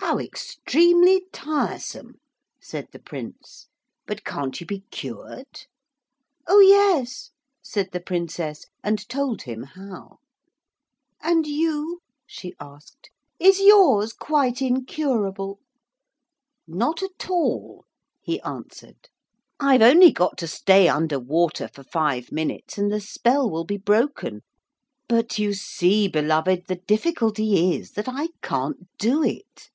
[0.00, 2.20] 'How extremely tiresome,'
[2.60, 3.66] said the Prince,
[4.06, 5.66] 'but can't you be cured?'
[6.46, 10.18] 'Oh yes,' said the Princess, and told him how.
[11.20, 15.58] 'And you,' she asked, 'is yours quite incurable?'
[16.68, 17.84] 'Not at all,'
[18.22, 19.08] he answered,
[19.58, 23.76] 'I've only got to stay under water for five minutes and the spell will be
[23.78, 24.42] broken.
[25.08, 29.70] But you see, beloved, the difficulty is that I can't do it.